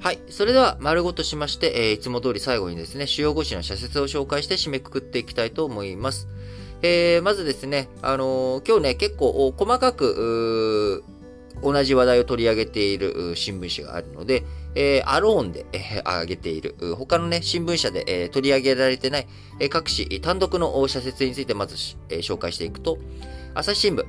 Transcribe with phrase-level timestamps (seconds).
[0.00, 0.18] はい。
[0.30, 6.26] それでは、丸ごとしまして、えーいつも通り最後にですね、主要語詞の社説を紹介して締めくくっていきたいと思います。
[6.80, 11.04] えー、まずですね、あのー今日ね、結構細かく、
[11.62, 14.44] 同じ話題を取り上げている新聞紙があるので、
[14.74, 21.76] えーアローンで、えー上げている、他のね、新聞社で、えー取り上げられてない、えー各紙単独の社説についてまず、
[22.08, 22.96] えー紹介していくと、
[23.52, 24.04] 朝日新聞、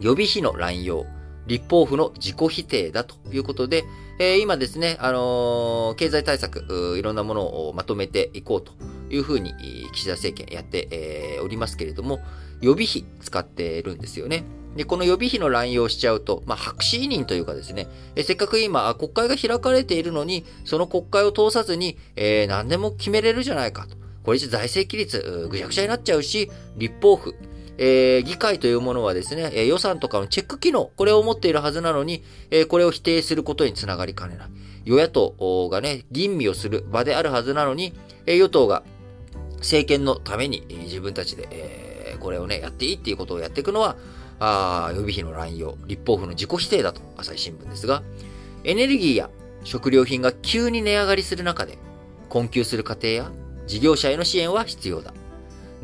[0.00, 1.06] 予備費の乱用、
[1.46, 3.84] 立法府の自己否定だということで、
[4.18, 8.72] えー今ですね、あのー経済対策、いろんなものをまとめていこうと
[9.10, 9.52] いうふうに、
[9.92, 12.20] 岸田政権やって、えーおりますけれども、
[12.60, 14.44] 予備費使っているんですよね。
[14.76, 23.96] で、この予備費の乱用しちゃうと、まあ、白紙委任というかですね、えせっかく今、国会が開かれているのに、その国会を通さずに、えー何でも決めれるじゃないかと。
[24.22, 27.34] これじゃ財政規律、ぐちゃぐちゃになっちゃうし、立法府、
[27.78, 34.48] えー議会というものはですね、え予算とかのチェック機能、これを持っているはずなのに、えこれを否定することにつながりかねない。
[34.84, 37.92] 与野党がね、吟味をする場であるはずなのに、
[38.26, 38.82] え与党が
[39.58, 43.96] 政権のために、自分たちで、えこれをね、やっていいっていうことをやっていくのは、
[44.38, 48.02] あ予備費の乱用、立法府の自己否定だと、朝日新聞ですが、
[48.64, 49.30] エネルギーや
[49.64, 51.78] 食料品が急に値上がりする中で、
[52.28, 53.32] 困窮する家庭や
[53.66, 55.14] 事業者への支援は必要だ。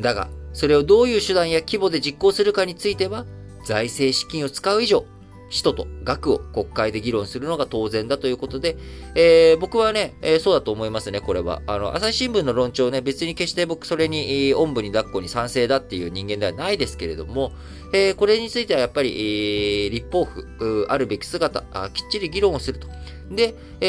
[0.00, 3.26] だが、それをどういう手段や規模で実行するかについては、
[3.64, 5.04] 財政資金を使う以上、
[5.52, 8.76] 使途と額を国会で議論するのが当然だということで、
[9.14, 11.60] えー僕はね、えーそうだと思いますね、これは。
[11.66, 17.52] あの、朝日新聞の論調ね、別に決して僕それに、おんぶに抱っこに賛成だっていう人間ではないですけれども、
[17.92, 22.88] えーこれについてはやっぱり、えー立法府、あるべき姿あ、きっちり議論をすると。
[23.30, 23.86] で、え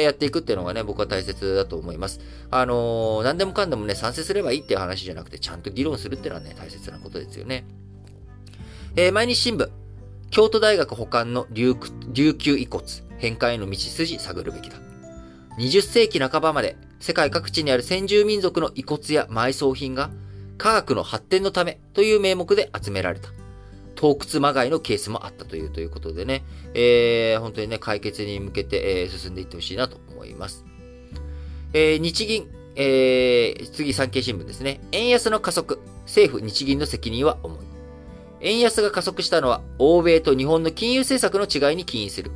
[0.00, 2.20] ーやっていくっていうのがね、僕は大切だと思います。
[2.52, 7.64] あのー何でもかんでもね、賛成すればいいっていう話じゃなくて、ちゃんと議論するっていうのはね、大切なことですよね。
[8.94, 9.68] えー毎日新聞、
[10.32, 11.76] 京都大学保管の琉
[12.34, 12.82] 球遺骨、
[13.18, 14.78] 返還への道筋探るべきだ。
[15.58, 20.10] 20世紀半ばまで世界各地にある先住民族の遺骨や埋葬品が
[20.56, 23.28] 科学の発展のためという名目で集められた。
[23.94, 30.64] 洞窟まがいのケースもあったというということでね、えー本当にね、解決に向けて、えー進んでいってほしいなと思います。
[31.74, 34.80] えー日銀、えー次産経新聞ですね。
[34.92, 37.71] 円安の加速、政府日銀の責任は重い。
[38.42, 42.32] 円安が加速したのは、欧米と日本の金融政策の違いに起因する。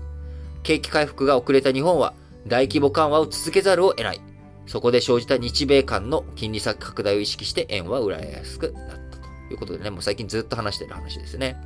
[0.63, 2.15] 景気回復が遅れた日本は、
[2.47, 4.21] 大規模緩和を続けざるを得ない。
[4.67, 11.57] そこで生じた日米間の金利差拡大を意識して円は売られやすくなったということでね、もう最近ずっと話してる話ですね。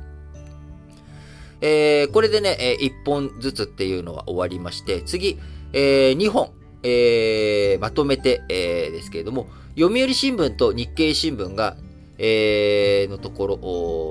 [1.61, 5.37] えー、これでね、えー、1本ずつっていうのは終わりまして、次、
[5.73, 9.47] えー、2本、えー、まとめて、えー、ですけれども、
[9.77, 11.77] 読売新聞と日経新聞が、
[12.23, 13.47] えー、のとこ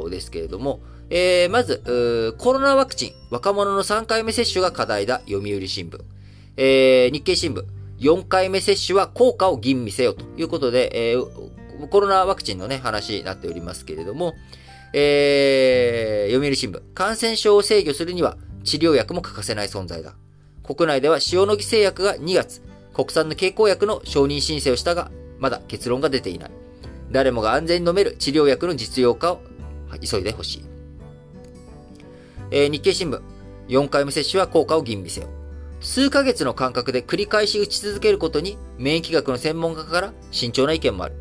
[0.03, 6.01] ろですけれども、えー、まず、コロナワクチン、若者の3回目接種が課題だ、読売新聞。
[6.57, 7.65] えー、日経新聞、
[8.01, 14.35] 4回目接種は効果を吟味せよということで、えー、コロナワクチンのね、話になっておりますけれども、
[14.93, 20.15] えー、読売新聞、感染症を制御するには治療薬も欠かせない存在だ。
[20.65, 22.61] 国内では塩野義製薬が2月、
[22.93, 26.51] 国産の経口薬の承認申請をしたが、まだ結論が出ていない。
[27.11, 29.41] 誰もが安全に飲める治療薬の実用化を
[30.01, 30.65] 急いでほしい。
[32.51, 33.21] えー日経新聞、
[33.69, 35.29] 4回目接種は効果を吟味せよ。
[35.81, 41.15] 数ヶ月の間隔で繰り返し打ち続けることに免疫学の専門家から慎重な意見もある。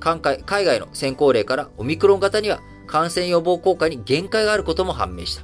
[0.00, 5.42] 海外の先行例からオミクロン型には感染予防効果に限界があることも判明した。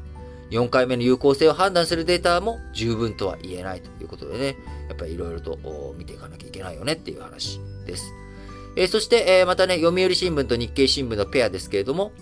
[0.50, 4.56] 4回目の有効性を判断するデータも十分とは言えないということでね、
[4.88, 5.58] やっぱりいろいろと
[5.96, 8.12] 見ていかなきゃいけないよねっていう話です。
[8.78, 12.12] えーそして、えーまたね、読売新聞と日経新聞のペアですけれども、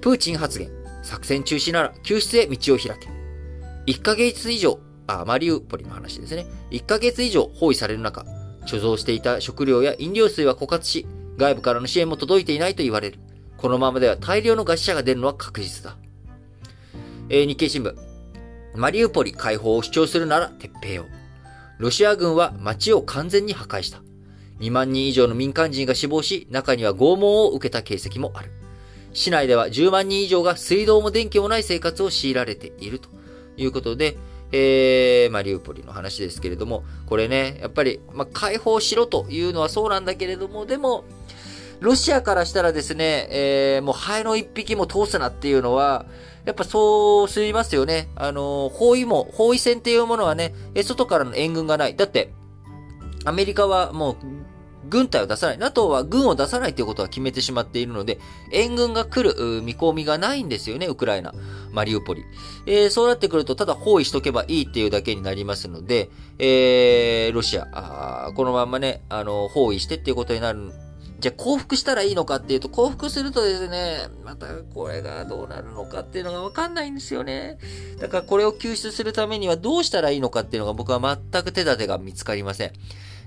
[0.00, 0.70] プーチン発言、
[1.02, 3.10] 作戦中止なら救出へ道を開け。
[3.92, 6.46] 1ヶ月以上、あ、マリウポリの話ですね。
[6.70, 8.24] 1ヶ月以上包囲される中、
[8.64, 13.18] 貯蔵していた食料や飲料水は枯渇し、外部からの支援も届いていないと言われる。
[13.58, 15.98] このままでは大量の餓死者が出るのは確実だ。
[17.28, 17.94] えー日経新聞。
[18.74, 21.04] マリウポリ解放を主張するなら撤兵を。
[21.76, 24.07] ロシア軍は街を完全に破壊した。
[24.60, 28.50] 2万人以上の民間人が死亡し、中には拷問を受けた形跡もある。
[29.12, 33.08] 市内では10万人以上が水道も電気もない生活を強いられていると
[33.56, 34.16] いうことで、
[34.52, 41.04] えー、マリウポリの話ですけれども、これね、やっぱり、まあ、解放しろというのはそうなんだけれども、でも、
[41.80, 46.06] ロシアからしたらですね、えー、もうハエの一匹も通すなっていうのは、
[46.44, 48.08] やっぱそうすりますよね。
[48.16, 51.94] あの、包囲も、包囲戦っていうものはね、外からの援軍がない。
[51.94, 52.32] だって、
[53.28, 54.16] アメリカはもう、
[54.88, 55.58] 軍隊を出さない。
[55.58, 58.18] NATO は軍を出さないということは決めてしまっているので、
[58.52, 61.34] 援軍が来る見込みがないんですよね、ウクライナ。
[61.72, 62.24] マリウポリ。
[62.66, 66.08] えー、そうなってくると、ただ包囲しとけばいいっていうだけになりますので、
[66.38, 70.72] えー、ロシア、このまんまね、あの、包囲してっていうことになる
[71.18, 77.58] じゃあ降伏したらいいのかっていうと、降伏するとですね、またこれがどうなるのかっていうのがわかんないんですよね。
[78.00, 82.72] だからこれを救出するためにはどうしたらいいのかっていうのが僕は全く手立てが見つかりません。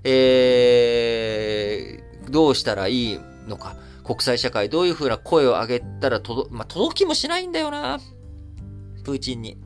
[0.04, 3.76] えー、どうしたらいいのか。
[4.04, 8.00] 国際社会どういう風な声を上げたら届、まあ、届きもしないんだよな。
[9.04, 9.58] プーチンに。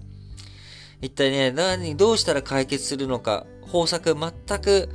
[1.01, 4.89] 一体ね、何、どうしたら解決するのか、方策全く、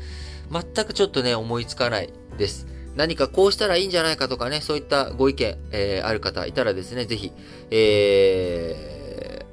[0.51, 2.67] 全くちょっとね、思いつかないです。
[2.97, 7.33] 何かこうしたらいいんじゃないかとかね、そういったご意見、えー、ある方いたらですね、ぜひ、
[7.71, 9.45] え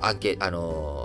[0.00, 0.95] ー、アンケ、あのー、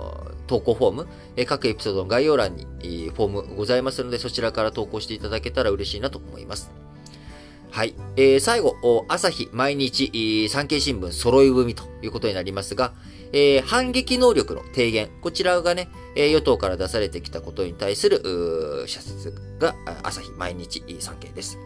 [0.46, 6.70] 投稿フォーム、え、各エピソードの概要欄に、え、フォームございますので、そちらから投稿していただけたら嬉しいなと思います。
[7.70, 7.94] はい。
[8.16, 8.76] えー、最後、
[9.08, 12.92] 朝日毎日、産経新聞揃い踏みということになりますが、
[13.32, 15.08] えー、反撃能力の提言。
[15.22, 21.58] こちらがね、え、与党から出されてきたことに対する、社説が、朝日毎日産経です。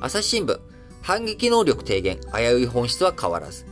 [0.00, 0.58] 朝日新聞、
[1.00, 3.71] 反撃能力低減、危うい本質は変わらず。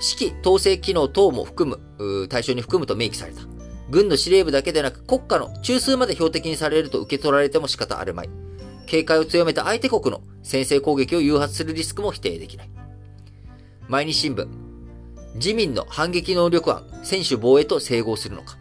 [0.00, 3.42] 指揮、統制機能等も含む、対象に含むと明記された。
[3.90, 8.30] 軍の司令部だけでなく国家の中枢まで標的にされると受け取られても仕方あるまい。
[8.86, 12.70] 警戒を強めた相手国の先制攻撃を誘発するリスクも否定できない。
[13.88, 14.48] 毎日新聞、
[15.34, 18.56] 自民の反撃能力案、専守防衛と整合するのか。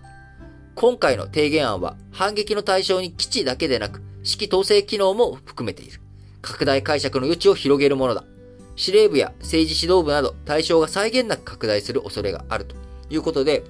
[0.75, 6.01] 今回の提言案は反撃の対象に基地だけでなく指揮統制機能も含めている。
[6.41, 8.23] 拡大解釈の余地を広げるものだ。
[8.79, 12.77] 司令部や政治指導部など対象が際限なく拡大する恐れがあると
[13.09, 13.65] いうことで、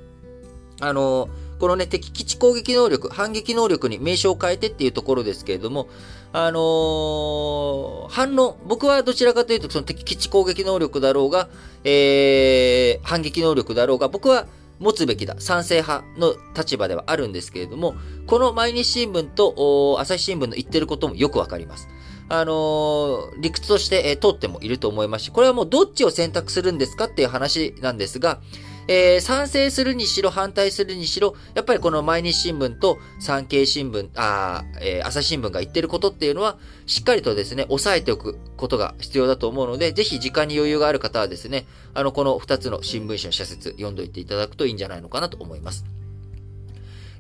[0.82, 1.30] あのー、
[1.60, 5.90] このね、敵基地攻撃能力、反撃能力に名称を変えてっていうところですけれども、
[6.32, 11.50] あのー、反論、僕はどちらかというと、その敵基地攻撃能力だろうが、
[11.84, 14.46] えー、反撃能力だろうが、僕は
[14.78, 15.36] 持つべきだ。
[15.40, 17.96] 賛成派の立場ではあるんですけれども、
[18.28, 21.88] この毎日新聞と朝日新聞の言ってることもよくわかります。
[22.30, 28.40] あのー、理屈として、えー、通ってもいると思いますし、これはもうどっちを選択するんですかっていう話なんですが、
[28.88, 45.86] えー、賛成するにしろ、反対するにしろ、やっぱりこの毎日新聞と産経新聞、あえー、朝日新聞が言ってることっていうのは、しっかりとですね、押さえておくことが必要だと思うので、ぜひ時間に余裕がある方はですね、あの、この2つの新聞紙の社説読んどいていただくといいんじゃないのかなと思います。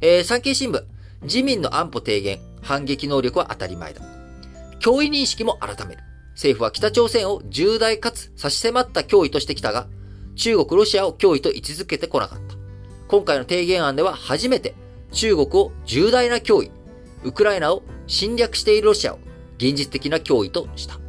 [0.02, 0.84] えー、産経新聞、
[1.22, 4.02] 自民の安保提言、反撃能力は当たり前だ。
[4.80, 6.04] 脅威認識も改める。
[6.34, 9.88] 政府は北朝鮮を重大かつ差し迫った脅威としてきたが、
[10.36, 12.56] 中国、ロシアを脅威と位置づけてこなかった。
[13.08, 14.76] 今回の提言案では初めて
[15.12, 16.72] 中国を重大な脅威、
[17.24, 19.20] ウクライナを侵略しているロシアを
[19.58, 21.00] 現実的な脅威とした。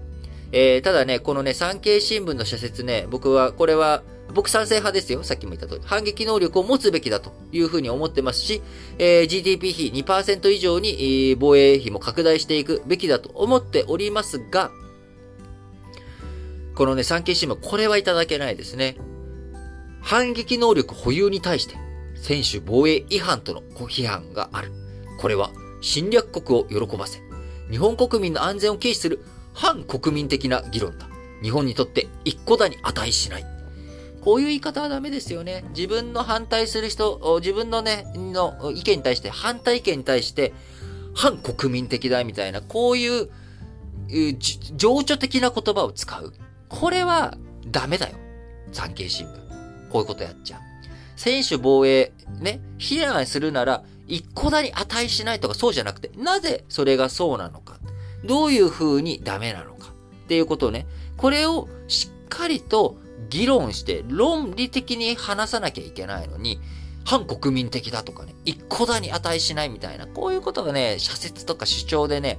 [0.52, 5.22] えー、ただね、このね、産経新聞の社説ね、僕は、これは、僕賛成派ですよ。
[5.22, 5.80] さっきも言った通り。
[5.84, 8.62] 反撃能力を持つべきだというふうに思ってますし、
[8.98, 14.70] えー、GDP 比2%以上に、防衛費も拡大していくべきだと思っておりますが、
[16.74, 18.96] このね、産経新聞、これはいただけないですね。
[20.00, 21.76] 反撃能力保有に対して、
[22.14, 24.72] 専守防衛違反との批判がある。
[25.18, 25.50] これは
[25.80, 27.20] 侵略国を喜ばせ、
[27.70, 29.22] 日本国民の安全を軽視する
[29.52, 31.08] 反国民的な議論だ。
[31.42, 33.59] 日本にとって一個だに値しない。
[34.20, 35.64] こういう言い方はダメですよね。
[35.74, 40.52] 自分の反対する人、自分のね、の意見に対して、反対意見に対して、
[41.14, 43.30] 反国民的だみたいな、こういう、
[44.76, 46.32] 情緒的な言葉を使う。
[46.68, 47.36] これは
[47.66, 48.16] ダメだよ。
[48.72, 49.32] 産経新聞。
[49.90, 50.60] こういうことやっちゃう。
[51.16, 57.78] 選手防衛、ね、非難するなら、一個だに値しないとかそうじゃなくて、なぜそれがそうなのか。
[58.24, 59.92] どういう風にダメなのか。
[60.24, 60.86] っていうことをね、
[61.16, 62.98] これをしっかりと
[63.30, 66.60] 議論して論理的に話さなきゃいけないのに、
[67.04, 72.38] 反国民的だとかね、一個だに値しないみたいな、こういうことがね、社説とか主張でね、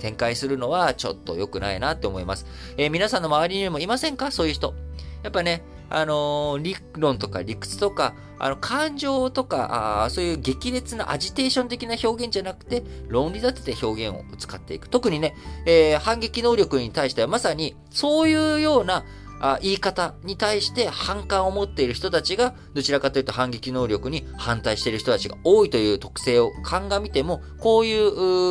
[0.00, 2.44] 展開するのはちょっと良くないなって思います。
[2.76, 4.30] えー、皆さんの周りにもいませんか？
[4.32, 4.74] そういう人。
[5.22, 14.88] やっぱね、あのー、理論とか理屈とか、あの、感情とか、あそういう激烈なアジテーション的な表現じゃなくて、論理立てて表現を使っていく。
[14.88, 19.04] 特にね、えー、反撃能力に対してはまさに、そういうような、
[19.42, 28.08] あ言い方に対して反感を持っている人たちが、どちらかというと反撃能力に反対している人たちが多いという特性を鑑みても、こうい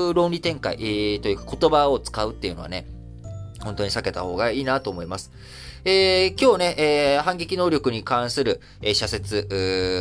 [0.09, 2.85] う論理展開、えー、というか言葉を使うっていうのはね、
[3.63, 5.31] 本当に避けた方がいいなと思います。
[5.83, 9.47] えー、今日ね、えー、反撃能力に関する、えー、社説、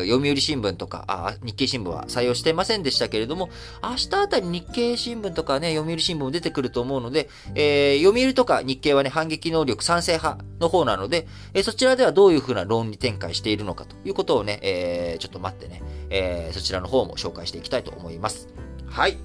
[0.06, 3.48] 読売新聞とか、あ、日経新聞は採用していませんでしたけれども、
[3.82, 18.48] 明日あたり日経新聞とかね、読売新聞も出てくると思うので、えー、読売とか日経はね、反撃能力賛成派の方なので、えー、そちらではどういうふうな論理展開しているのかということをね、えー、ちょっと待ってね、えー、そちらの方も紹介していきたいと思います。
[18.86, 19.16] はい。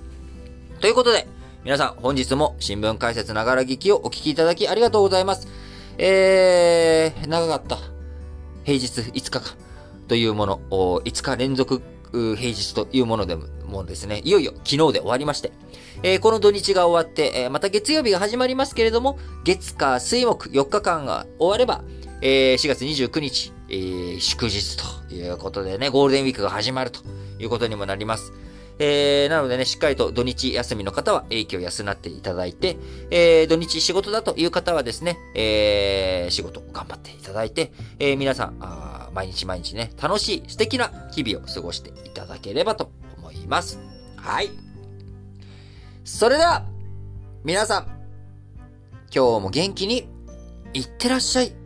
[0.80, 1.28] ということで、
[1.66, 5.48] 皆さん本日も新聞解説ながら聞きをお聞きいただきありがとうございます。
[5.98, 7.80] えー、長かった。
[8.66, 9.42] 平日5日間
[10.08, 11.82] というもの、5日連続
[12.12, 15.54] 平日というものでもですね、いよいよ昨日で終わりまして、
[16.04, 21.84] えー、この土日が終わって、えー、また月曜日が始まりますけれども、月火水木4日間が終われば、
[22.22, 27.00] えー、4月29日、えー、祝日ということでね、ゴールデンウィークが始まると
[27.40, 28.34] いうことにもなります。
[28.80, 32.78] えー、なのでね、しっかりと土日休みの方は影響休なっていただいて、
[33.10, 43.80] えー、土日仕事だという方はですね、えー、仕事頑張っていただいて、えー、皆さん、あ毎日毎日ね、楽しい素敵な日々を過ごしていただければと思います。
[44.18, 44.50] はい。
[46.04, 46.66] それでは、
[47.44, 47.86] 皆さん、
[49.16, 50.10] 今日も元気に
[50.74, 51.65] いってらっしゃい。